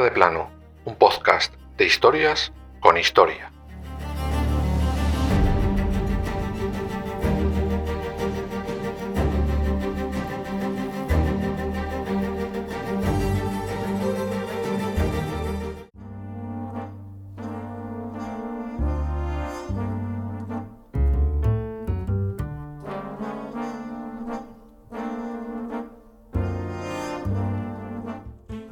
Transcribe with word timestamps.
De 0.00 0.10
plano, 0.10 0.50
un 0.86 0.96
podcast 0.96 1.54
de 1.76 1.84
historias 1.84 2.50
con 2.80 2.96
historia. 2.96 3.51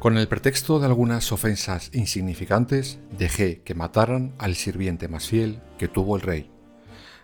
Con 0.01 0.17
el 0.17 0.29
pretexto 0.29 0.81
de 0.81 0.87
algunas 0.87 1.31
ofensas 1.31 1.91
insignificantes, 1.93 2.99
dejé 3.19 3.61
que 3.61 3.75
mataran 3.75 4.35
al 4.39 4.55
sirviente 4.55 5.09
más 5.09 5.29
fiel 5.29 5.61
que 5.77 5.89
tuvo 5.89 6.17
el 6.17 6.23
rey. 6.23 6.51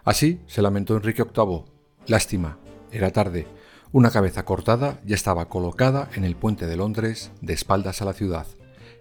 Así 0.05 0.43
se 0.47 0.61
lamentó 0.61 0.95
Enrique 0.95 1.25
VIII. 1.25 1.65
Lástima, 2.07 2.59
era 2.93 3.13
tarde. 3.13 3.47
Una 3.93 4.11
cabeza 4.11 4.45
cortada 4.45 5.01
ya 5.07 5.15
estaba 5.15 5.49
colocada 5.49 6.11
en 6.17 6.25
el 6.25 6.37
puente 6.37 6.67
de 6.67 6.77
Londres, 6.77 7.33
de 7.41 7.55
espaldas 7.55 8.03
a 8.03 8.05
la 8.05 8.13
ciudad. 8.13 8.47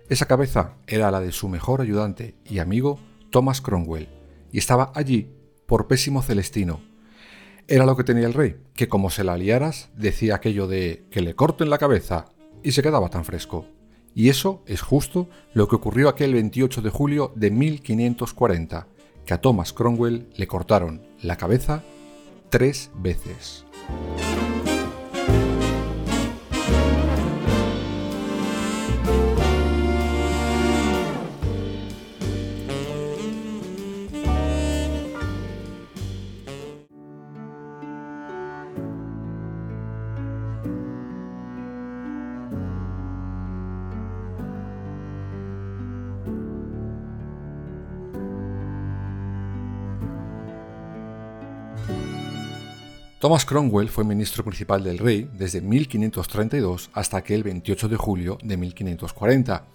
Esa 0.07 0.25
cabeza 0.25 0.75
era 0.87 1.11
la 1.11 1.19
de 1.19 1.33
su 1.33 1.49
mejor 1.49 1.81
ayudante 1.81 2.37
y 2.45 2.59
amigo, 2.59 2.97
Thomas 3.29 3.59
Cromwell, 3.59 4.07
y 4.53 4.57
estaba 4.57 4.93
allí 4.95 5.33
por 5.65 5.87
pésimo 5.87 6.21
celestino. 6.21 6.79
Era 7.67 7.85
lo 7.85 7.97
que 7.97 8.05
tenía 8.05 8.25
el 8.25 8.35
rey, 8.35 8.55
que 8.73 8.87
como 8.87 9.09
se 9.09 9.25
la 9.25 9.35
liaras, 9.35 9.89
decía 9.97 10.35
aquello 10.35 10.65
de 10.65 11.03
que 11.11 11.19
le 11.19 11.35
corten 11.35 11.69
la 11.69 11.77
cabeza 11.77 12.27
y 12.65 12.71
se 12.71 12.81
quedaba 12.81 13.09
tan 13.09 13.23
fresco. 13.23 13.67
Y 14.15 14.29
eso 14.29 14.63
es 14.65 14.81
justo 14.81 15.29
lo 15.53 15.67
que 15.67 15.75
ocurrió 15.75 16.09
aquel 16.09 16.33
28 16.33 16.81
de 16.81 16.89
julio 16.89 17.31
de 17.35 17.51
1540, 17.51 18.87
que 19.25 19.33
a 19.33 19.41
Thomas 19.41 19.71
Cromwell 19.71 20.27
le 20.35 20.47
cortaron 20.47 21.01
la 21.21 21.37
cabeza 21.37 21.83
tres 22.49 22.91
veces. 22.95 23.65
Thomas 53.25 53.43
Cromwell 53.43 53.89
fue 53.89 54.03
ministro 54.03 54.43
principal 54.43 54.83
del 54.83 54.99
rey 54.99 55.27
desde 55.33 55.59
1532 55.59 56.91
hasta 56.93 57.17
aquel 57.17 57.41
28 57.41 57.89
de 57.89 57.95
julio 57.95 58.37
de 58.43 58.55
1540. 58.55 59.65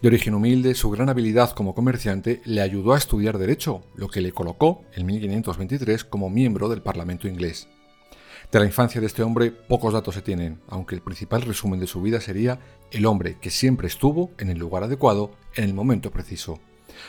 De 0.00 0.06
origen 0.06 0.34
humilde, 0.34 0.76
su 0.76 0.88
gran 0.88 1.08
habilidad 1.08 1.50
como 1.50 1.74
comerciante 1.74 2.40
le 2.44 2.60
ayudó 2.60 2.92
a 2.92 2.98
estudiar 2.98 3.38
Derecho, 3.38 3.82
lo 3.96 4.06
que 4.06 4.20
le 4.20 4.30
colocó 4.30 4.84
en 4.94 5.06
1523 5.06 6.04
como 6.04 6.30
miembro 6.30 6.68
del 6.68 6.80
Parlamento 6.80 7.26
inglés. 7.26 7.66
De 8.52 8.60
la 8.60 8.66
infancia 8.66 9.00
de 9.00 9.08
este 9.08 9.24
hombre 9.24 9.50
pocos 9.50 9.92
datos 9.92 10.14
se 10.14 10.22
tienen, 10.22 10.60
aunque 10.68 10.94
el 10.94 11.02
principal 11.02 11.42
resumen 11.42 11.80
de 11.80 11.88
su 11.88 12.00
vida 12.02 12.20
sería 12.20 12.60
el 12.92 13.04
hombre 13.06 13.36
que 13.40 13.50
siempre 13.50 13.88
estuvo 13.88 14.30
en 14.38 14.48
el 14.48 14.58
lugar 14.58 14.84
adecuado 14.84 15.32
en 15.56 15.64
el 15.64 15.74
momento 15.74 16.12
preciso. 16.12 16.60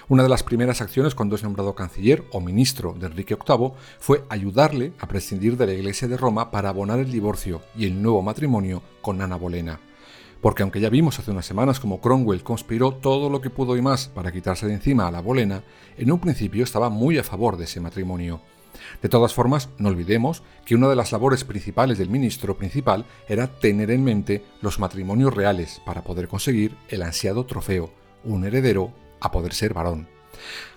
Una 0.07 0.23
de 0.23 0.29
las 0.29 0.43
primeras 0.43 0.81
acciones 0.81 1.15
cuando 1.15 1.35
es 1.35 1.43
nombrado 1.43 1.75
canciller 1.75 2.23
o 2.31 2.41
ministro 2.41 2.93
de 2.93 3.07
Enrique 3.07 3.35
VIII 3.35 3.71
fue 3.99 4.23
ayudarle 4.29 4.93
a 4.99 5.07
prescindir 5.07 5.57
de 5.57 5.67
la 5.67 5.73
Iglesia 5.73 6.07
de 6.07 6.17
Roma 6.17 6.51
para 6.51 6.69
abonar 6.69 6.99
el 6.99 7.11
divorcio 7.11 7.61
y 7.75 7.85
el 7.85 8.01
nuevo 8.01 8.21
matrimonio 8.21 8.81
con 9.01 9.21
Ana 9.21 9.35
Bolena. 9.35 9.79
Porque 10.41 10.61
aunque 10.61 10.81
ya 10.81 10.89
vimos 10.89 11.17
hace 11.19 11.31
unas 11.31 11.45
semanas 11.45 11.79
como 11.79 12.01
Cromwell 12.01 12.43
conspiró 12.43 12.91
todo 12.91 13.29
lo 13.29 13.39
que 13.39 13.49
pudo 13.49 13.77
y 13.77 13.81
más 13.81 14.09
para 14.09 14.31
quitarse 14.31 14.67
de 14.67 14.73
encima 14.73 15.07
a 15.07 15.11
la 15.11 15.21
Bolena, 15.21 15.63
en 15.97 16.11
un 16.11 16.19
principio 16.19 16.65
estaba 16.65 16.89
muy 16.89 17.17
a 17.17 17.23
favor 17.23 17.55
de 17.55 17.63
ese 17.63 17.79
matrimonio. 17.79 18.41
De 19.01 19.09
todas 19.09 19.33
formas, 19.33 19.69
no 19.77 19.89
olvidemos 19.89 20.43
que 20.65 20.75
una 20.75 20.89
de 20.89 20.95
las 20.95 21.11
labores 21.11 21.43
principales 21.43 21.97
del 21.97 22.09
ministro 22.09 22.57
principal 22.57 23.05
era 23.29 23.47
tener 23.47 23.91
en 23.91 24.03
mente 24.03 24.43
los 24.61 24.79
matrimonios 24.79 25.33
reales 25.33 25.81
para 25.85 26.03
poder 26.03 26.27
conseguir 26.27 26.75
el 26.89 27.03
ansiado 27.03 27.45
trofeo, 27.45 27.91
un 28.23 28.45
heredero 28.45 28.91
a 29.23 29.31
poder 29.31 29.53
ser 29.53 29.73
varón. 29.73 30.07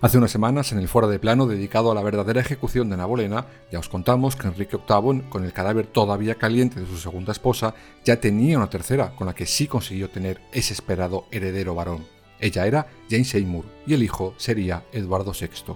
Hace 0.00 0.18
unas 0.18 0.30
semanas, 0.30 0.72
en 0.72 0.78
el 0.78 0.88
foro 0.88 1.08
de 1.08 1.18
plano 1.18 1.46
dedicado 1.46 1.90
a 1.90 1.94
la 1.94 2.02
verdadera 2.02 2.40
ejecución 2.40 2.88
de 2.88 2.96
Nabolena, 2.96 3.46
ya 3.70 3.78
os 3.78 3.88
contamos 3.88 4.36
que 4.36 4.46
Enrique 4.46 4.76
VIII, 4.76 5.22
con 5.28 5.44
el 5.44 5.52
cadáver 5.52 5.86
todavía 5.86 6.36
caliente 6.36 6.80
de 6.80 6.86
su 6.86 6.98
segunda 6.98 7.32
esposa, 7.32 7.74
ya 8.04 8.20
tenía 8.20 8.58
una 8.58 8.70
tercera 8.70 9.10
con 9.16 9.26
la 9.26 9.34
que 9.34 9.46
sí 9.46 9.66
consiguió 9.66 10.08
tener 10.08 10.40
ese 10.52 10.72
esperado 10.72 11.26
heredero 11.30 11.74
varón. 11.74 12.06
Ella 12.38 12.66
era 12.66 12.86
Jane 13.10 13.24
Seymour 13.24 13.64
y 13.86 13.94
el 13.94 14.02
hijo 14.02 14.34
sería 14.36 14.84
Eduardo 14.92 15.32
VI. 15.32 15.74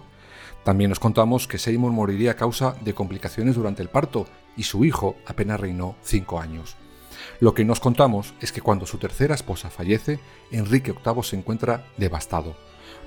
También 0.64 0.92
os 0.92 1.00
contamos 1.00 1.48
que 1.48 1.58
Seymour 1.58 1.91
moriría 1.91 2.32
a 2.32 2.37
causa 2.37 2.76
de 2.82 2.94
complicaciones 2.94 3.56
durante 3.56 3.82
el 3.82 3.88
parto 3.88 4.26
y 4.56 4.64
su 4.64 4.84
hijo 4.84 5.16
apenas 5.26 5.58
reinó 5.58 5.97
cinco 6.02 6.38
años. 6.38 6.76
Lo 7.41 7.54
que 7.54 7.64
nos 7.64 7.81
contamos 7.81 8.34
es 8.41 8.53
que 8.53 8.60
cuando 8.60 8.86
su 8.86 8.98
tercera 8.98 9.34
esposa 9.34 9.70
fallece, 9.70 10.19
Enrique 10.50 10.92
VIII 10.92 11.22
se 11.22 11.36
encuentra 11.36 11.86
devastado. 11.97 12.54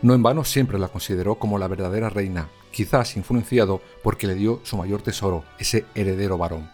No 0.01 0.13
en 0.13 0.23
vano 0.23 0.43
siempre 0.43 0.79
la 0.79 0.89
consideró 0.89 1.35
como 1.35 1.57
la 1.57 1.67
verdadera 1.67 2.09
reina, 2.09 2.49
quizás 2.71 3.15
influenciado 3.15 3.81
porque 4.03 4.27
le 4.27 4.35
dio 4.35 4.59
su 4.63 4.77
mayor 4.77 5.01
tesoro, 5.01 5.43
ese 5.59 5.85
heredero 5.95 6.37
varón. 6.37 6.69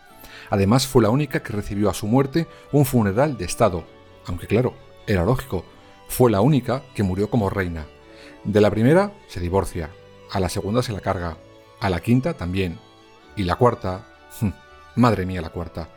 Además 0.49 0.87
fue 0.87 1.03
la 1.03 1.09
única 1.09 1.43
que 1.43 1.53
recibió 1.53 1.89
a 1.89 1.93
su 1.93 2.07
muerte 2.07 2.47
un 2.71 2.85
funeral 2.85 3.37
de 3.37 3.45
Estado, 3.45 3.83
aunque 4.25 4.47
claro, 4.47 4.73
era 5.05 5.25
lógico, 5.25 5.65
fue 6.07 6.31
la 6.31 6.41
única 6.41 6.83
que 6.95 7.03
murió 7.03 7.29
como 7.29 7.49
reina. 7.49 7.85
De 8.43 8.61
la 8.61 8.71
primera 8.71 9.11
se 9.27 9.39
divorcia, 9.39 9.91
a 10.31 10.39
la 10.39 10.49
segunda 10.49 10.81
se 10.81 10.93
la 10.93 11.01
carga, 11.01 11.37
a 11.79 11.89
la 11.89 11.99
quinta 11.99 12.33
también, 12.33 12.79
y 13.35 13.43
la 13.43 13.55
cuarta, 13.55 14.07
madre 14.95 15.25
mía 15.25 15.41
la 15.41 15.49
cuarta, 15.49 15.89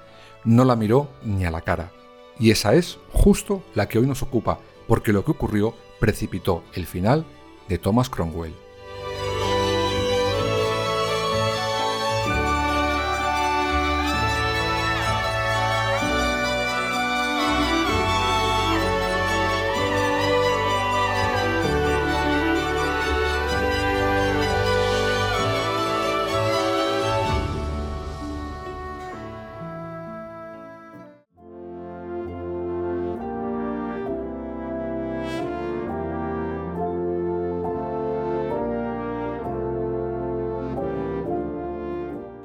no 0.45 0.65
la 0.65 0.77
miró 0.77 1.09
ni 1.25 1.45
a 1.45 1.51
la 1.51 1.61
cara. 1.61 1.93
Y 2.39 2.51
esa 2.51 2.75
es 2.75 2.99
justo 3.13 3.63
la 3.75 3.89
que 3.89 3.99
hoy 3.99 4.07
nos 4.07 4.23
ocupa, 4.23 4.59
porque 4.89 5.13
lo 5.13 5.25
que 5.25 5.31
ocurrió 5.31 5.75
precipitó 6.01 6.65
el 6.75 6.87
final 6.87 7.25
de 7.69 7.79
Thomas 7.79 8.11
Cromwell. 8.11 8.55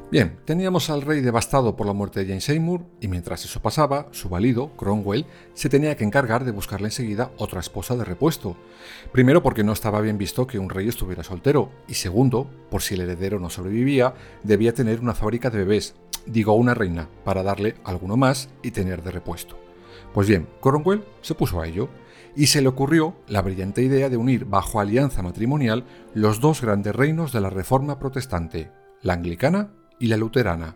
Bien, 0.09 0.39
teníamos 0.45 0.89
al 0.89 1.01
rey 1.01 1.19
devastado 1.19 1.75
por 1.75 1.86
la 1.86 1.92
muerte 1.92 2.21
de 2.21 2.27
Jane 2.27 2.39
Seymour 2.39 2.86
y 3.01 3.09
mientras 3.09 3.44
eso 3.44 3.62
pasaba, 3.62 4.07
su 4.12 4.30
valido, 4.30 4.69
Cromwell, 4.77 5.25
se 5.54 5.68
tenía 5.68 5.98
que 5.98 6.06
encargar 6.06 6.45
de 6.45 6.51
buscarle 6.51 6.88
enseguida 6.88 7.33
otra 7.38 7.59
esposa 7.59 7.98
de 7.98 8.06
repuesto. 8.06 8.56
Primero 9.12 9.44
porque 9.44 9.65
no 9.65 9.74
estaba 9.74 10.00
bien 10.00 10.18
visto 10.18 10.48
que 10.48 10.59
un 10.59 10.69
rey 10.69 10.88
estuviera 10.88 11.24
soltero 11.24 11.71
y 11.89 11.95
segundo, 11.95 12.50
por 12.71 12.81
si 12.83 12.94
el 12.94 13.01
heredero 13.01 13.38
no 13.38 13.50
sobrevivía, 13.50 14.13
debía 14.44 14.74
tener 14.74 15.01
una 15.01 15.13
fábrica 15.13 15.50
de 15.50 15.57
bebés, 15.57 15.95
digo 16.25 16.53
una 16.53 16.74
reina, 16.74 17.10
para 17.25 17.44
darle 17.44 17.75
alguno 17.83 18.15
más 18.15 18.48
y 18.63 18.71
tener 18.71 19.03
de 19.03 19.12
repuesto. 19.12 19.60
Pues 20.13 20.30
bien, 20.30 20.48
Cromwell 20.62 21.03
se 21.19 21.36
puso 21.36 21.60
a 21.60 21.68
ello 21.68 21.89
y 22.33 22.48
se 22.48 22.62
le 22.62 22.69
ocurrió 22.69 23.18
la 23.27 23.42
brillante 23.42 23.81
idea 23.81 24.07
de 24.07 24.15
unir 24.15 24.45
bajo 24.45 24.80
alianza 24.80 25.21
matrimonial 25.21 25.83
los 26.13 26.39
dos 26.39 26.62
grandes 26.62 26.95
reinos 26.95 27.33
de 27.33 27.42
la 27.42 27.50
Reforma 27.50 28.00
protestante, 28.00 28.71
la 29.01 29.12
anglicana 29.12 29.74
y 29.99 30.07
la 30.07 30.17
luterana. 30.17 30.75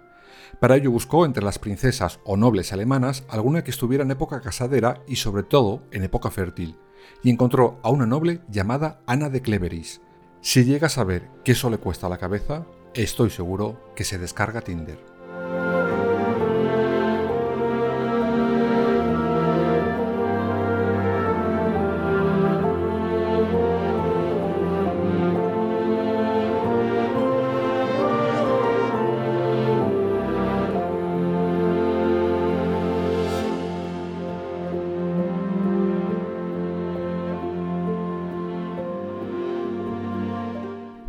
Para 0.60 0.76
ello 0.76 0.92
buscó 0.92 1.26
entre 1.26 1.44
las 1.44 1.60
princesas 1.60 2.20
o 2.24 2.38
nobles 2.38 2.72
alemanas 2.74 3.24
alguna 3.30 3.64
que 3.64 3.72
estuviera 3.72 4.04
en 4.04 4.12
época 4.12 4.42
casadera 4.42 5.02
y 5.08 5.16
sobre 5.16 5.44
todo 5.44 5.84
en 5.92 6.04
época 6.04 6.30
fértil, 6.30 6.78
y 7.24 7.30
encontró 7.30 7.80
a 7.84 7.90
una 7.90 8.06
noble 8.06 8.42
llamada 8.50 9.02
Ana 9.08 9.30
de 9.30 9.42
Cleveris. 9.42 10.02
Si 10.42 10.64
llega 10.64 10.88
a 10.88 10.90
saber 10.90 11.30
qué 11.44 11.54
eso 11.54 11.70
le 11.70 11.78
cuesta 11.78 12.10
la 12.10 12.18
cabeza, 12.18 12.66
estoy 12.94 13.30
seguro 13.30 13.94
que 13.96 14.04
se 14.04 14.18
descarga 14.18 14.62
Tinder. 14.62 15.11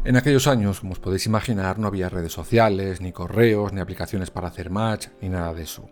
En 0.05 0.17
aquellos 0.17 0.49
años, 0.49 0.81
como 0.81 0.95
os 0.95 0.99
podéis 0.99 1.27
imaginar, 1.27 1.79
no 1.79 1.87
había 1.87 2.09
redes 2.09 2.33
sociales, 2.33 3.01
ni 3.01 3.13
correos, 3.13 3.73
ni 3.73 3.81
aplicaciones 3.81 4.33
para 4.33 4.49
hacer 4.49 4.69
match, 4.69 5.07
ni 5.21 5.29
nada 5.29 5.55
de 5.55 5.63
eso. 5.63 5.91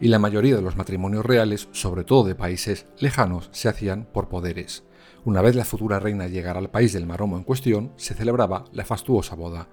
Y 0.00 0.08
la 0.08 0.18
mayoría 0.18 0.56
de 0.56 0.62
los 0.62 0.76
matrimonios 0.76 1.24
reales, 1.24 1.68
sobre 1.70 2.02
todo 2.02 2.24
de 2.24 2.34
países 2.34 2.86
lejanos, 2.98 3.50
se 3.52 3.68
hacían 3.68 4.08
por 4.12 4.28
poderes. 4.28 4.82
Una 5.24 5.42
vez 5.42 5.54
la 5.54 5.64
futura 5.64 6.00
reina 6.00 6.26
llegara 6.26 6.58
al 6.58 6.70
país 6.70 6.92
del 6.92 7.06
maromo 7.06 7.36
en 7.36 7.44
cuestión, 7.44 7.92
se 7.94 8.14
celebraba 8.14 8.64
la 8.72 8.84
fastuosa 8.84 9.36
boda. 9.36 9.68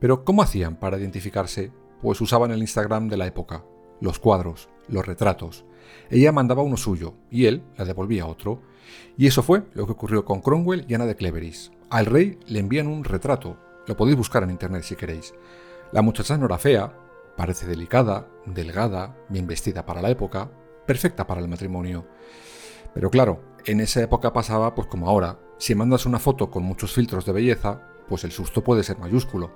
Pero 0.00 0.24
¿cómo 0.24 0.42
hacían 0.42 0.74
para 0.74 0.98
identificarse? 0.98 1.70
Pues 2.02 2.20
usaban 2.20 2.50
el 2.50 2.58
Instagram 2.58 3.08
de 3.08 3.18
la 3.18 3.28
época, 3.28 3.64
los 4.00 4.18
cuadros, 4.18 4.68
los 4.88 5.06
retratos. 5.06 5.64
Ella 6.10 6.32
mandaba 6.32 6.62
uno 6.62 6.76
suyo 6.76 7.14
y 7.30 7.46
él 7.46 7.62
la 7.76 7.84
devolvía 7.84 8.26
otro. 8.26 8.62
Y 9.16 9.28
eso 9.28 9.44
fue 9.44 9.62
lo 9.74 9.86
que 9.86 9.92
ocurrió 9.92 10.24
con 10.24 10.40
Cromwell 10.40 10.86
y 10.88 10.94
Ana 10.94 11.06
de 11.06 11.14
Cleveris. 11.14 11.70
Al 11.90 12.04
rey 12.04 12.38
le 12.46 12.58
envían 12.58 12.86
un 12.86 13.02
retrato, 13.02 13.56
lo 13.86 13.96
podéis 13.96 14.18
buscar 14.18 14.42
en 14.42 14.50
internet 14.50 14.82
si 14.82 14.94
queréis. 14.94 15.32
La 15.90 16.02
muchacha 16.02 16.36
no 16.36 16.44
era 16.44 16.58
fea, 16.58 16.92
parece 17.34 17.66
delicada, 17.66 18.28
delgada, 18.44 19.16
bien 19.30 19.46
vestida 19.46 19.86
para 19.86 20.02
la 20.02 20.10
época, 20.10 20.50
perfecta 20.86 21.26
para 21.26 21.40
el 21.40 21.48
matrimonio. 21.48 22.06
Pero 22.92 23.10
claro, 23.10 23.42
en 23.64 23.80
esa 23.80 24.02
época 24.02 24.34
pasaba 24.34 24.74
pues 24.74 24.86
como 24.86 25.08
ahora, 25.08 25.38
si 25.56 25.74
mandas 25.74 26.04
una 26.04 26.18
foto 26.18 26.50
con 26.50 26.62
muchos 26.62 26.92
filtros 26.92 27.24
de 27.24 27.32
belleza, 27.32 27.80
pues 28.06 28.22
el 28.24 28.32
susto 28.32 28.62
puede 28.62 28.82
ser 28.82 28.98
mayúsculo. 28.98 29.50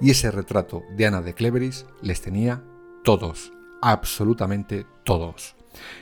Y 0.00 0.10
ese 0.10 0.32
retrato 0.32 0.82
de 0.96 1.06
Ana 1.06 1.22
de 1.22 1.34
Cleveris 1.34 1.86
les 2.02 2.20
tenía 2.20 2.64
todos, 3.04 3.52
absolutamente 3.80 4.86
todos. 5.04 5.54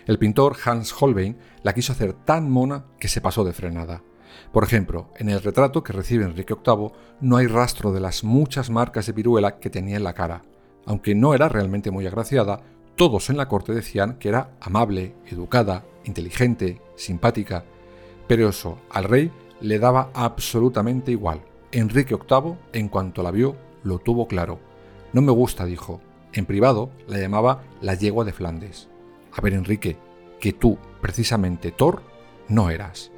El 0.07 0.19
pintor 0.19 0.57
Hans 0.65 0.95
Holbein 0.99 1.37
la 1.63 1.75
quiso 1.75 1.93
hacer 1.93 2.15
tan 2.15 2.51
mona 2.51 2.87
que 2.99 3.09
se 3.09 3.21
pasó 3.21 3.45
de 3.45 3.53
frenada. 3.53 4.03
Por 4.53 4.65
ejemplo, 4.65 5.09
en 5.17 5.29
el 5.29 5.43
retrato 5.43 5.83
que 5.83 5.93
recibe 5.93 6.25
Enrique 6.25 6.55
VIII 6.55 6.93
no 7.21 7.37
hay 7.37 7.47
rastro 7.47 7.93
de 7.93 8.01
las 8.01 8.25
muchas 8.25 8.71
marcas 8.71 9.07
de 9.07 9.13
viruela 9.13 9.59
que 9.59 9.71
tenía 9.71 9.97
en 9.97 10.05
la 10.05 10.15
cara. 10.15 10.43
Aunque 10.87 11.15
no 11.15 11.35
era 11.35 11.49
realmente 11.49 11.91
muy 11.91 12.07
agraciada, 12.07 12.61
todos 12.97 13.31
en 13.31 13.37
la 13.37 13.49
corte 13.49 13.73
decían 13.73 14.17
que 14.19 14.29
era 14.29 14.51
amable, 14.61 15.15
educada, 15.27 15.85
inteligente, 16.05 16.81
simpática. 16.97 17.65
Pero 18.29 18.49
eso 18.49 18.79
al 18.91 19.05
rey 19.05 19.31
le 19.61 19.79
daba 19.79 20.11
absolutamente 20.15 21.11
igual. 21.11 21.41
Enrique 21.73 22.15
VIII, 22.15 22.57
en 22.73 22.89
cuanto 22.89 23.23
la 23.23 23.31
vio, 23.31 23.57
lo 23.83 23.99
tuvo 23.99 24.29
claro. 24.29 24.61
No 25.13 25.23
me 25.23 25.33
gusta, 25.33 25.65
dijo. 25.65 26.01
En 26.33 26.47
privado 26.47 26.91
la 27.07 27.19
llamaba 27.19 27.63
la 27.81 27.95
yegua 27.95 28.25
de 28.25 28.33
Flandes. 28.33 28.89
A 29.33 29.41
ver, 29.41 29.55
Enrique, 29.55 29.97
que 30.41 30.53
tú, 30.53 30.79
precisamente 31.01 31.71
Thor, 31.71 32.03
no 32.49 32.71
eras. 32.71 33.11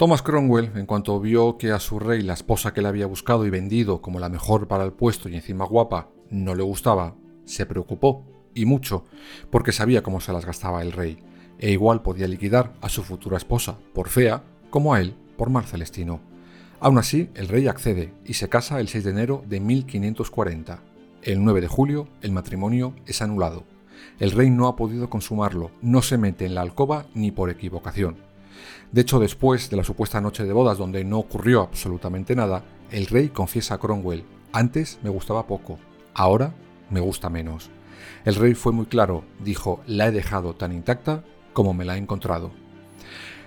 Thomas 0.00 0.22
Cromwell, 0.22 0.70
en 0.76 0.86
cuanto 0.86 1.20
vio 1.20 1.58
que 1.58 1.72
a 1.72 1.78
su 1.78 1.98
rey 1.98 2.22
la 2.22 2.32
esposa 2.32 2.72
que 2.72 2.80
le 2.80 2.88
había 2.88 3.04
buscado 3.04 3.44
y 3.44 3.50
vendido 3.50 4.00
como 4.00 4.18
la 4.18 4.30
mejor 4.30 4.66
para 4.66 4.82
el 4.82 4.94
puesto 4.94 5.28
y 5.28 5.34
encima 5.34 5.66
guapa 5.66 6.08
no 6.30 6.54
le 6.54 6.62
gustaba, 6.62 7.16
se 7.44 7.66
preocupó, 7.66 8.24
y 8.54 8.64
mucho, 8.64 9.04
porque 9.50 9.72
sabía 9.72 10.02
cómo 10.02 10.22
se 10.22 10.32
las 10.32 10.46
gastaba 10.46 10.80
el 10.80 10.92
rey, 10.92 11.18
e 11.58 11.70
igual 11.70 12.00
podía 12.00 12.28
liquidar 12.28 12.72
a 12.80 12.88
su 12.88 13.02
futura 13.02 13.36
esposa 13.36 13.76
por 13.92 14.08
fea 14.08 14.42
como 14.70 14.94
a 14.94 15.02
él 15.02 15.16
por 15.36 15.50
mal 15.50 15.64
celestino. 15.64 16.22
Aún 16.80 16.96
así, 16.96 17.28
el 17.34 17.48
rey 17.48 17.68
accede 17.68 18.14
y 18.24 18.32
se 18.32 18.48
casa 18.48 18.80
el 18.80 18.88
6 18.88 19.04
de 19.04 19.10
enero 19.10 19.44
de 19.46 19.60
1540. 19.60 20.82
El 21.24 21.44
9 21.44 21.60
de 21.60 21.68
julio, 21.68 22.08
el 22.22 22.32
matrimonio 22.32 22.94
es 23.04 23.20
anulado. 23.20 23.64
El 24.18 24.30
rey 24.30 24.48
no 24.48 24.66
ha 24.66 24.76
podido 24.76 25.10
consumarlo, 25.10 25.72
no 25.82 26.00
se 26.00 26.16
mete 26.16 26.46
en 26.46 26.54
la 26.54 26.62
alcoba 26.62 27.04
ni 27.12 27.32
por 27.32 27.50
equivocación 27.50 28.29
de 28.92 29.00
hecho, 29.00 29.20
después 29.20 29.70
de 29.70 29.76
la 29.76 29.84
supuesta 29.84 30.20
noche 30.20 30.44
de 30.44 30.52
bodas 30.52 30.78
donde 30.78 31.04
no 31.04 31.18
ocurrió 31.18 31.62
absolutamente 31.62 32.34
nada, 32.34 32.64
el 32.90 33.06
rey 33.06 33.28
confiesa 33.28 33.74
a 33.74 33.78
Cromwell, 33.78 34.24
antes 34.52 34.98
me 35.02 35.10
gustaba 35.10 35.46
poco, 35.46 35.78
ahora 36.14 36.52
me 36.90 37.00
gusta 37.00 37.30
menos. 37.30 37.70
El 38.24 38.34
rey 38.34 38.54
fue 38.54 38.72
muy 38.72 38.86
claro, 38.86 39.24
dijo, 39.38 39.80
la 39.86 40.08
he 40.08 40.12
dejado 40.12 40.54
tan 40.54 40.72
intacta 40.72 41.22
como 41.52 41.72
me 41.72 41.84
la 41.84 41.94
he 41.94 41.98
encontrado. 41.98 42.50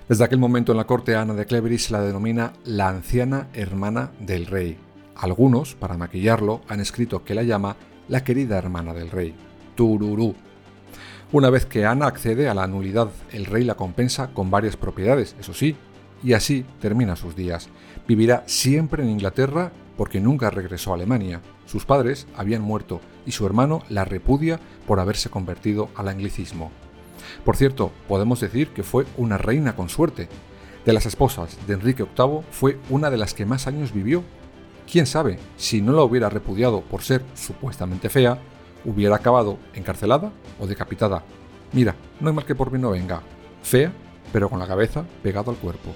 Desde 0.08 0.24
aquel 0.24 0.40
momento 0.40 0.72
en 0.72 0.78
la 0.78 0.86
corte 0.86 1.16
Ana 1.16 1.34
de 1.34 1.46
Clevery 1.46 1.78
se 1.78 1.94
la 1.94 2.02
denomina 2.02 2.54
la 2.66 2.90
anciana 2.90 3.48
hermana 3.54 4.12
del 4.20 4.48
rey. 4.48 4.78
Algunos, 5.16 5.76
para 5.76 5.98
maquillarlo, 5.98 6.62
han 6.68 6.80
escrito 6.80 7.24
que 7.24 7.36
la 7.36 7.44
llama 7.44 7.78
la 8.08 8.24
querida 8.24 8.58
hermana 8.58 8.94
del 8.94 9.10
rey. 9.10 9.34
Tururú, 9.76 10.36
una 11.34 11.50
vez 11.50 11.66
que 11.66 11.86
Ana 11.86 12.06
accede 12.06 12.48
a 12.48 12.54
la 12.54 12.68
nulidad, 12.68 13.10
el 13.32 13.46
rey 13.46 13.64
la 13.64 13.74
compensa 13.74 14.28
con 14.34 14.52
varias 14.52 14.78
propiedades, 14.78 15.36
eso 15.40 15.56
sí, 15.56 15.76
y 16.24 16.34
así 16.34 16.64
termina 16.80 17.16
sus 17.16 17.36
días. 17.36 17.70
Vivirá 18.08 18.44
siempre 18.46 19.02
en 19.02 19.10
Inglaterra 19.10 19.72
porque 19.98 20.22
nunca 20.22 20.52
regresó 20.52 20.92
a 20.92 20.96
Alemania. 20.96 21.42
Sus 21.66 21.86
padres 21.86 22.28
habían 22.38 22.62
muerto 22.62 23.02
y 23.26 23.32
su 23.32 23.48
hermano 23.48 23.82
la 23.90 24.06
repudia 24.06 24.60
por 24.86 25.00
haberse 25.00 25.32
convertido 25.32 25.90
al 25.96 26.08
anglicismo. 26.08 26.72
Por 27.44 27.58
cierto, 27.58 27.92
podemos 28.08 28.40
decir 28.40 28.68
que 28.68 28.84
fue 28.84 29.08
una 29.18 29.40
reina 29.40 29.76
con 29.76 29.90
suerte. 29.90 30.30
De 30.86 30.94
las 30.94 31.08
esposas 31.08 31.58
de 31.66 31.74
Enrique 31.74 32.04
VIII 32.04 32.42
fue 32.52 32.78
una 32.92 33.10
de 33.10 33.18
las 33.18 33.34
que 33.34 33.48
más 33.48 33.66
años 33.66 33.92
vivió. 33.92 34.24
Quién 34.90 35.08
sabe, 35.08 35.40
si 35.58 35.82
no 35.82 35.94
la 35.94 36.04
hubiera 36.04 36.30
repudiado 36.30 36.82
por 36.82 37.02
ser 37.02 37.24
supuestamente 37.34 38.10
fea, 38.10 38.38
hubiera 38.86 39.16
acabado 39.16 39.58
encarcelada 39.74 40.32
o 40.60 40.68
decapitada. 40.68 41.24
Mira, 41.72 41.96
no 42.20 42.30
hay 42.30 42.36
mal 42.36 42.46
que 42.46 42.56
por 42.56 42.72
mí 42.72 42.80
no 42.80 42.92
venga. 42.92 43.22
Fea, 43.64 43.92
pero 44.32 44.50
con 44.50 44.60
la 44.60 44.68
cabeza 44.68 45.06
pegada 45.22 45.52
al 45.52 45.58
cuerpo. 45.58 45.94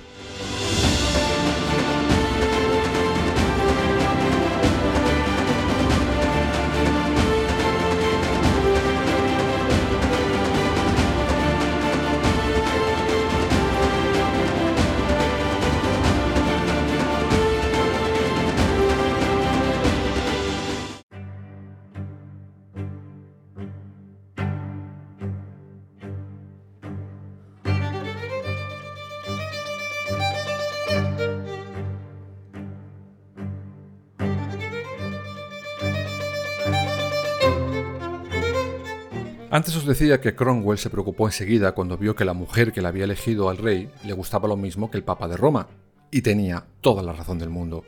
Antes 39.58 39.76
os 39.76 39.88
decía 39.88 40.22
que 40.22 40.36
Cromwell 40.36 40.78
se 40.78 40.92
preocupó 40.92 41.26
enseguida 41.26 41.72
cuando 41.72 41.98
vio 41.98 42.16
que 42.16 42.26
la 42.26 42.34
mujer 42.34 42.72
que 42.72 42.80
le 42.80 42.90
había 42.90 43.06
elegido 43.06 43.50
al 43.50 43.58
rey 43.58 43.90
le 44.06 44.14
gustaba 44.14 44.48
lo 44.48 44.56
mismo 44.56 44.92
que 44.92 44.98
el 44.98 45.04
Papa 45.04 45.28
de 45.28 45.36
Roma, 45.36 45.68
y 46.12 46.22
tenía 46.22 46.68
toda 46.80 47.02
la 47.02 47.12
razón 47.12 47.40
del 47.40 47.50
mundo. 47.50 47.84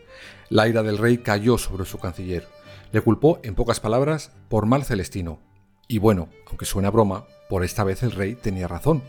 La 0.49 0.67
ira 0.67 0.81
del 0.81 0.97
rey 0.97 1.19
cayó 1.19 1.59
sobre 1.59 1.85
su 1.85 1.99
canciller. 1.99 2.47
Le 2.91 3.01
culpó, 3.01 3.39
en 3.43 3.53
pocas 3.53 3.79
palabras, 3.79 4.31
por 4.47 4.65
mal 4.65 4.83
celestino. 4.83 5.41
Y 5.87 5.99
bueno, 5.99 6.29
aunque 6.47 6.65
suena 6.65 6.89
broma, 6.89 7.27
por 7.49 7.63
esta 7.63 7.83
vez 7.83 8.01
el 8.01 8.13
rey 8.13 8.33
tenía 8.33 8.67
razón. 8.67 9.03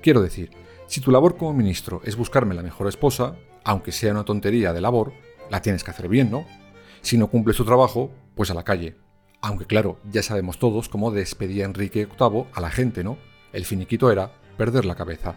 Quiero 0.00 0.22
decir, 0.22 0.50
si 0.86 1.00
tu 1.00 1.10
labor 1.10 1.36
como 1.36 1.52
ministro 1.52 2.00
es 2.04 2.14
buscarme 2.14 2.54
la 2.54 2.62
mejor 2.62 2.86
esposa, 2.86 3.34
aunque 3.64 3.90
sea 3.90 4.12
una 4.12 4.24
tontería 4.24 4.72
de 4.72 4.80
labor, 4.80 5.14
la 5.50 5.62
tienes 5.62 5.82
que 5.82 5.90
hacer 5.90 6.06
bien, 6.06 6.30
¿no? 6.30 6.46
Si 7.00 7.18
no 7.18 7.26
cumples 7.26 7.56
tu 7.56 7.64
trabajo, 7.64 8.12
pues 8.36 8.52
a 8.52 8.54
la 8.54 8.62
calle. 8.62 9.03
Aunque 9.46 9.66
claro, 9.66 9.98
ya 10.10 10.22
sabemos 10.22 10.58
todos 10.58 10.88
cómo 10.88 11.10
despedía 11.10 11.66
Enrique 11.66 12.06
VIII 12.06 12.46
a 12.54 12.62
la 12.62 12.70
gente, 12.70 13.04
¿no? 13.04 13.18
El 13.52 13.66
finiquito 13.66 14.10
era 14.10 14.32
perder 14.56 14.86
la 14.86 14.94
cabeza. 14.94 15.34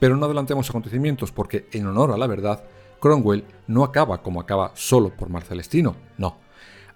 Pero 0.00 0.16
no 0.16 0.24
adelantemos 0.24 0.70
acontecimientos 0.70 1.32
porque, 1.32 1.68
en 1.70 1.86
honor 1.86 2.12
a 2.12 2.16
la 2.16 2.26
verdad, 2.26 2.64
Cromwell 2.98 3.44
no 3.66 3.84
acaba 3.84 4.22
como 4.22 4.40
acaba 4.40 4.72
solo 4.72 5.10
por 5.10 5.28
Marcelestino, 5.28 5.96
no. 6.16 6.38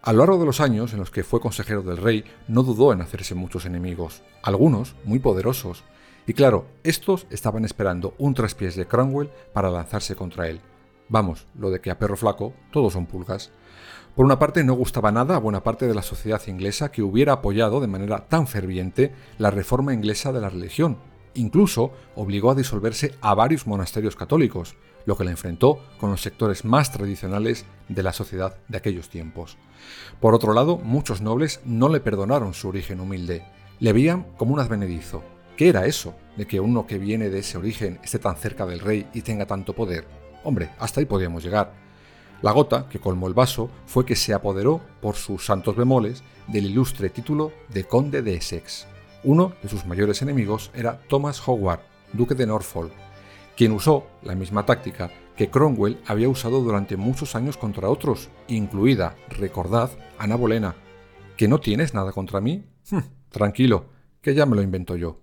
A 0.00 0.14
lo 0.14 0.20
largo 0.20 0.38
de 0.38 0.46
los 0.46 0.60
años 0.60 0.94
en 0.94 1.00
los 1.00 1.10
que 1.10 1.24
fue 1.24 1.40
consejero 1.40 1.82
del 1.82 1.98
rey, 1.98 2.24
no 2.48 2.62
dudó 2.62 2.90
en 2.94 3.02
hacerse 3.02 3.34
muchos 3.34 3.66
enemigos, 3.66 4.22
algunos 4.42 4.96
muy 5.04 5.18
poderosos. 5.18 5.84
Y 6.26 6.32
claro, 6.32 6.68
estos 6.84 7.26
estaban 7.28 7.66
esperando 7.66 8.14
un 8.16 8.32
traspiés 8.32 8.76
de 8.76 8.86
Cromwell 8.86 9.30
para 9.52 9.68
lanzarse 9.68 10.16
contra 10.16 10.48
él. 10.48 10.62
Vamos, 11.08 11.46
lo 11.54 11.70
de 11.70 11.80
que 11.80 11.90
a 11.90 11.98
perro 11.98 12.16
flaco 12.16 12.52
todos 12.72 12.92
son 12.92 13.06
pulgas. 13.06 13.52
Por 14.14 14.24
una 14.24 14.38
parte, 14.38 14.64
no 14.64 14.74
gustaba 14.74 15.12
nada 15.12 15.36
a 15.36 15.40
buena 15.40 15.62
parte 15.62 15.86
de 15.86 15.94
la 15.94 16.02
sociedad 16.02 16.40
inglesa 16.46 16.90
que 16.90 17.02
hubiera 17.02 17.34
apoyado 17.34 17.80
de 17.80 17.86
manera 17.86 18.26
tan 18.28 18.46
ferviente 18.46 19.12
la 19.38 19.50
reforma 19.50 19.92
inglesa 19.92 20.32
de 20.32 20.40
la 20.40 20.48
religión. 20.48 20.98
Incluso 21.34 21.92
obligó 22.14 22.50
a 22.50 22.54
disolverse 22.54 23.14
a 23.20 23.34
varios 23.34 23.66
monasterios 23.66 24.16
católicos, 24.16 24.74
lo 25.04 25.16
que 25.16 25.24
la 25.24 25.30
enfrentó 25.30 25.80
con 26.00 26.10
los 26.10 26.22
sectores 26.22 26.64
más 26.64 26.90
tradicionales 26.90 27.66
de 27.88 28.02
la 28.02 28.12
sociedad 28.12 28.56
de 28.68 28.78
aquellos 28.78 29.10
tiempos. 29.10 29.58
Por 30.18 30.34
otro 30.34 30.54
lado, 30.54 30.78
muchos 30.78 31.20
nobles 31.20 31.60
no 31.64 31.88
le 31.88 32.00
perdonaron 32.00 32.54
su 32.54 32.68
origen 32.68 33.00
humilde, 33.00 33.44
le 33.80 33.92
veían 33.92 34.26
como 34.38 34.54
un 34.54 34.60
advenedizo. 34.60 35.22
¿Qué 35.56 35.68
era 35.68 35.86
eso 35.86 36.14
de 36.36 36.46
que 36.46 36.60
uno 36.60 36.86
que 36.86 36.98
viene 36.98 37.30
de 37.30 37.38
ese 37.40 37.58
origen 37.58 38.00
esté 38.02 38.18
tan 38.18 38.36
cerca 38.36 38.66
del 38.66 38.80
rey 38.80 39.06
y 39.14 39.22
tenga 39.22 39.46
tanto 39.46 39.74
poder? 39.74 40.06
Hombre, 40.46 40.70
hasta 40.78 41.00
ahí 41.00 41.06
podíamos 41.06 41.42
llegar. 41.42 41.72
La 42.40 42.52
gota 42.52 42.88
que 42.88 43.00
colmó 43.00 43.26
el 43.26 43.34
vaso 43.34 43.68
fue 43.84 44.06
que 44.06 44.14
se 44.14 44.32
apoderó, 44.32 44.80
por 45.00 45.16
sus 45.16 45.44
santos 45.44 45.74
bemoles, 45.74 46.22
del 46.46 46.66
ilustre 46.66 47.10
título 47.10 47.50
de 47.68 47.82
conde 47.82 48.22
de 48.22 48.36
Essex. 48.36 48.86
Uno 49.24 49.54
de 49.60 49.68
sus 49.68 49.86
mayores 49.86 50.22
enemigos 50.22 50.70
era 50.72 51.00
Thomas 51.08 51.42
Howard, 51.48 51.80
duque 52.12 52.36
de 52.36 52.46
Norfolk, 52.46 52.92
quien 53.56 53.72
usó 53.72 54.06
la 54.22 54.36
misma 54.36 54.64
táctica 54.64 55.10
que 55.36 55.50
Cromwell 55.50 55.98
había 56.06 56.28
usado 56.28 56.60
durante 56.60 56.96
muchos 56.96 57.34
años 57.34 57.56
contra 57.56 57.88
otros, 57.88 58.28
incluida, 58.46 59.16
recordad, 59.28 59.90
Ana 60.16 60.36
Bolena. 60.36 60.76
¿Que 61.36 61.48
no 61.48 61.58
tienes 61.58 61.92
nada 61.92 62.12
contra 62.12 62.40
mí? 62.40 62.64
Hm, 62.88 63.00
tranquilo, 63.30 63.86
que 64.22 64.32
ya 64.32 64.46
me 64.46 64.54
lo 64.54 64.62
invento 64.62 64.94
yo. 64.94 65.22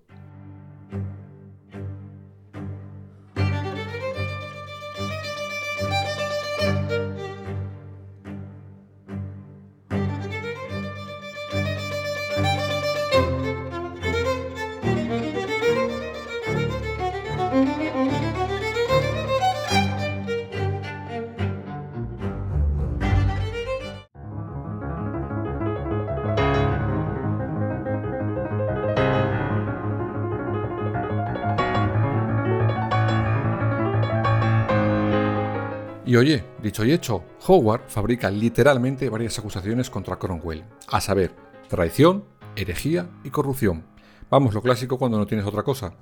Y 36.13 36.15
oye, 36.15 36.43
dicho 36.61 36.85
y 36.85 36.91
hecho, 36.91 37.23
Howard 37.47 37.85
fabrica 37.87 38.29
literalmente 38.29 39.09
varias 39.09 39.39
acusaciones 39.39 39.89
contra 39.89 40.19
Cromwell, 40.19 40.63
a 40.87 41.01
saber, 41.01 41.31
traición, 41.67 42.25
herejía 42.55 43.09
y 43.23 43.31
corrupción. 43.31 43.83
Vamos, 44.29 44.53
lo 44.53 44.61
clásico 44.61 44.99
cuando 44.99 45.17
no 45.17 45.25
tienes 45.25 45.47
otra 45.47 45.63
cosa. 45.63 45.95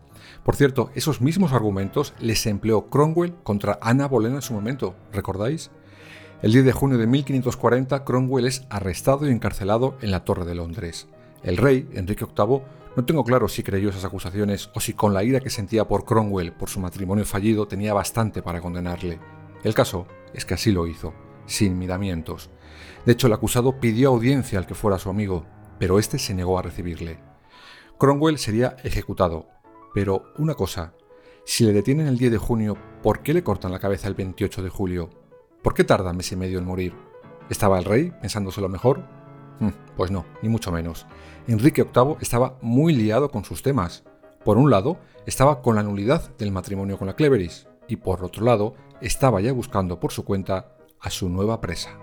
Por 0.44 0.58
cierto, 0.58 0.92
esos 0.96 1.22
mismos 1.22 1.54
argumentos 1.54 2.14
les 2.20 2.46
empleó 2.46 2.90
Cromwell 2.90 3.36
contra 3.44 3.80
Ana 3.82 4.10
Bolena 4.10 4.36
en 4.36 4.42
su 4.42 4.54
momento, 4.54 4.98
¿recordáis? 5.14 5.72
El 6.42 6.52
10 6.52 6.66
de 6.66 6.74
junio 6.74 6.98
de 6.98 7.08
1540, 7.08 8.04
Cromwell 8.04 8.48
es 8.48 8.66
arrestado 8.70 9.26
y 9.26 9.32
encarcelado 9.32 9.96
en 10.02 10.12
la 10.12 10.26
Torre 10.26 10.44
de 10.44 10.56
Londres. 10.56 11.08
El 11.42 11.56
rey, 11.56 11.88
Enrique 11.94 12.26
VIII, 12.26 12.62
no 12.98 13.06
tengo 13.06 13.24
claro 13.24 13.48
si 13.48 13.64
creyó 13.64 13.88
esas 13.88 14.04
acusaciones 14.04 14.72
o 14.76 14.82
si 14.82 14.92
con 14.92 15.14
la 15.14 15.24
ira 15.24 15.40
que 15.40 15.50
sentía 15.50 15.88
por 15.88 16.04
Cromwell 16.04 16.52
por 16.52 16.68
su 16.68 16.82
matrimonio 16.82 17.24
fallido 17.24 17.66
tenía 17.66 17.94
bastante 17.94 18.42
para 18.42 18.60
condenarle. 18.60 19.41
El 19.64 19.74
caso 19.74 20.08
es 20.34 20.46
que 20.46 20.56
así 20.56 20.72
lo 20.72 20.88
hizo, 20.88 21.14
sin 21.46 21.78
miramientos. 21.78 22.50
De 23.06 23.14
hecho, 23.14 23.28
el 23.28 23.34
acusado 23.34 23.80
pidió 23.80 24.10
audiencia 24.10 24.60
al 24.60 24.66
que 24.66 24.76
fuera 24.76 24.98
su 24.98 25.10
amigo, 25.10 25.46
pero 25.80 26.00
este 26.00 26.20
se 26.20 26.34
negó 26.34 26.58
a 26.58 26.62
recibirle. 26.62 27.20
Cromwell 27.98 28.38
sería 28.38 28.76
ejecutado, 28.84 29.48
pero 29.94 30.32
una 30.38 30.56
cosa, 30.56 30.94
si 31.46 31.66
le 31.66 31.74
detienen 31.74 32.08
el 32.08 32.18
10 32.18 32.32
de 32.32 32.38
junio, 32.38 32.78
¿por 33.04 33.22
qué 33.22 33.34
le 33.34 33.44
cortan 33.44 33.72
la 33.72 33.80
cabeza 33.80 34.08
el 34.08 34.16
28 34.16 34.64
de 34.64 34.70
julio? 34.70 35.10
¿Por 35.62 35.74
qué 35.74 35.84
tarda 35.84 36.14
mes 36.14 36.32
y 36.32 36.36
medio 36.36 36.60
en 36.60 36.66
morir? 36.66 36.94
¿Estaba 37.50 37.78
el 37.78 37.86
rey 37.86 38.12
pensándose 38.22 38.62
lo 38.62 38.70
mejor? 38.70 39.04
Hmm, 39.60 39.70
pues 39.96 40.10
no, 40.10 40.26
ni 40.42 40.50
mucho 40.50 40.72
menos. 40.72 41.06
Enrique 41.48 41.84
VIII 41.84 42.18
estaba 42.22 42.58
muy 42.62 42.94
liado 42.94 43.30
con 43.30 43.44
sus 43.44 43.62
temas. 43.62 44.04
Por 44.44 44.58
un 44.58 44.72
lado, 44.72 44.98
estaba 45.26 45.62
con 45.62 45.76
la 45.76 45.84
nulidad 45.84 46.36
del 46.38 46.52
matrimonio 46.52 46.98
con 46.98 47.08
la 47.08 47.16
Cleveris, 47.16 47.68
y 47.88 47.98
por 47.98 48.24
otro 48.24 48.46
lado, 48.46 48.74
estaba 49.02 49.42
ya 49.42 49.52
buscando 49.52 50.00
por 50.00 50.12
su 50.12 50.24
cuenta 50.24 50.76
a 51.00 51.10
su 51.10 51.30
nueva 51.30 51.60
presa. 51.60 51.98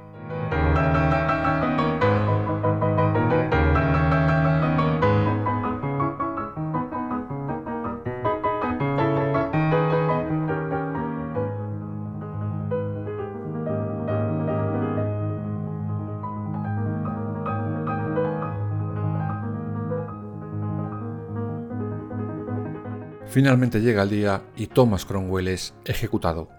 Finalmente 23.28 23.80
llega 23.80 24.02
el 24.02 24.10
día 24.10 24.42
y 24.56 24.66
Thomas 24.66 25.04
Cromwell 25.04 25.48
es 25.48 25.74
ejecutado. 25.84 26.57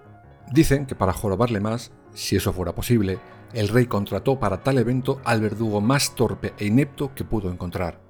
Dicen 0.52 0.86
que 0.86 0.96
para 0.96 1.14
jorobarle 1.14 1.60
más, 1.60 1.92
si 2.14 2.36
eso 2.36 2.54
fuera 2.54 2.74
posible, 2.74 3.20
el 3.54 3.68
rey 3.68 3.86
contrató 3.86 4.40
para 4.40 4.64
tal 4.64 4.78
evento 4.78 5.22
al 5.24 5.42
verdugo 5.42 5.82
más 5.82 6.16
torpe 6.16 6.54
e 6.58 6.66
inepto 6.66 7.14
que 7.14 7.24
pudo 7.24 7.52
encontrar. 7.52 8.02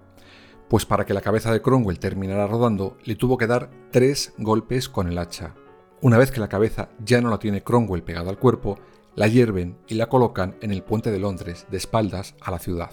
Pues 0.70 0.86
para 0.86 1.06
que 1.06 1.14
la 1.14 1.22
cabeza 1.22 1.52
de 1.52 1.62
Cromwell 1.62 2.00
terminara 2.00 2.48
rodando, 2.48 2.98
le 3.04 3.16
tuvo 3.16 3.38
que 3.38 3.48
dar 3.48 3.70
tres 3.92 4.34
golpes 4.38 4.88
con 4.88 5.08
el 5.08 5.18
hacha. 5.18 5.56
Una 6.02 6.18
vez 6.18 6.32
que 6.32 6.40
la 6.40 6.48
cabeza 6.48 6.90
ya 7.04 7.20
no 7.20 7.30
la 7.30 7.40
tiene 7.40 7.64
Cromwell 7.64 8.04
pegada 8.04 8.30
al 8.30 8.40
cuerpo, 8.40 8.78
la 9.16 9.28
hierven 9.28 9.78
y 9.88 9.96
la 9.96 10.08
colocan 10.08 10.56
en 10.62 10.72
el 10.72 10.84
puente 10.84 11.12
de 11.12 11.20
Londres, 11.20 11.68
de 11.70 11.78
espaldas 11.78 12.36
a 12.40 12.52
la 12.52 12.60
ciudad. 12.60 12.92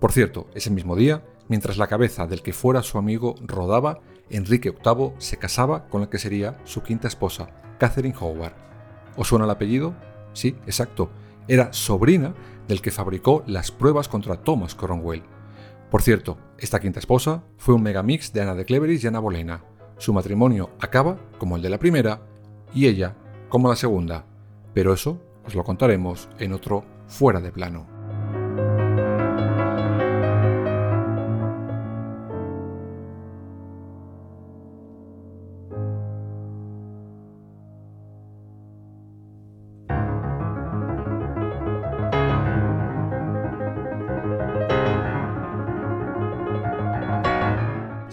Por 0.00 0.10
cierto, 0.10 0.48
ese 0.54 0.70
mismo 0.70 0.96
día, 0.96 1.24
mientras 1.48 1.78
la 1.78 1.86
cabeza 1.86 2.26
del 2.26 2.42
que 2.42 2.52
fuera 2.52 2.82
su 2.82 2.98
amigo 2.98 3.36
rodaba, 3.40 4.00
Enrique 4.30 4.70
VIII 4.70 5.12
se 5.18 5.36
casaba 5.36 5.88
con 5.88 6.00
la 6.00 6.10
que 6.10 6.18
sería 6.18 6.58
su 6.64 6.82
quinta 6.82 7.08
esposa, 7.08 7.48
Catherine 7.78 8.16
Howard. 8.18 8.54
¿Os 9.16 9.28
suena 9.28 9.44
el 9.44 9.50
apellido? 9.50 9.94
Sí, 10.32 10.56
exacto. 10.66 11.10
Era 11.48 11.72
sobrina 11.72 12.34
del 12.68 12.82
que 12.82 12.90
fabricó 12.90 13.44
las 13.46 13.70
pruebas 13.70 14.08
contra 14.08 14.36
Thomas 14.36 14.74
Cromwell. 14.74 15.22
Por 15.90 16.02
cierto, 16.02 16.36
esta 16.58 16.80
quinta 16.80 16.98
esposa 16.98 17.44
fue 17.56 17.74
un 17.74 17.82
megamix 17.82 18.32
de 18.32 18.42
Ana 18.42 18.54
de 18.54 18.64
Cleveris 18.64 19.04
y 19.04 19.06
Ana 19.06 19.20
Bolena. 19.20 19.62
Su 19.98 20.12
matrimonio 20.12 20.70
acaba 20.80 21.18
como 21.38 21.56
el 21.56 21.62
de 21.62 21.70
la 21.70 21.78
primera 21.78 22.20
y 22.74 22.86
ella 22.86 23.14
como 23.48 23.68
la 23.68 23.76
segunda. 23.76 24.26
Pero 24.74 24.92
eso 24.92 25.20
os 25.46 25.54
lo 25.54 25.62
contaremos 25.62 26.28
en 26.38 26.52
otro 26.52 26.84
fuera 27.06 27.40
de 27.40 27.52
plano. 27.52 27.95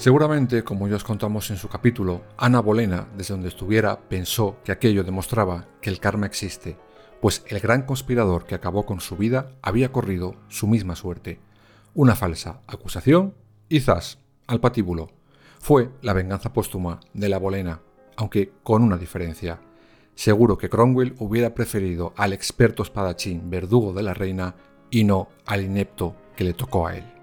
Seguramente, 0.03 0.65
como 0.65 0.89
ya 0.89 0.98
os 0.98 1.05
contamos 1.05 1.50
en 1.50 1.55
su 1.55 1.69
capítulo, 1.69 2.24
Ana 2.36 2.60
Bolena, 2.60 3.07
desde 3.15 3.36
donde 3.36 3.48
estuviera, 3.48 4.01
pensó 4.10 4.57
que 4.65 4.74
aquello 4.74 5.05
demostraba 5.05 5.69
que 5.79 5.89
el 5.89 6.01
karma 6.01 6.25
existe, 6.25 6.77
pues 7.22 7.45
el 7.48 7.62
gran 7.62 7.83
conspirador 7.83 8.43
que 8.43 8.53
acabó 8.53 8.86
con 8.86 9.00
su 9.00 9.15
vida 9.15 9.51
había 9.62 9.93
corrido 9.93 10.36
su 10.50 10.67
misma 10.67 10.98
suerte. 10.98 11.39
Una 11.93 12.15
falsa 12.15 12.60
acusación 12.67 13.33
y 13.69 13.79
zas, 13.79 14.19
al 14.45 14.60
patíbulo. 14.60 15.10
Fue 15.62 15.89
la 16.01 16.12
venganza 16.12 16.51
póstuma 16.51 17.00
de 17.13 17.29
la 17.29 17.38
Bolena, 17.38 17.79
aunque 18.17 18.51
con 18.62 18.83
una 18.83 18.98
diferencia. 18.98 19.62
Seguro 20.15 20.57
que 20.57 20.67
Cromwell 20.67 21.15
hubiera 21.19 21.53
preferido 21.53 22.13
al 22.17 22.33
experto 22.33 22.83
espadachín 22.83 23.50
verdugo 23.50 23.93
de 23.93 24.03
la 24.03 24.13
reina 24.13 24.55
y 24.91 25.05
no 25.05 25.29
al 25.45 25.63
inepto 25.63 26.17
que 26.36 26.43
le 26.43 26.51
tocó 26.51 26.88
a 26.88 26.98
él. 26.98 27.23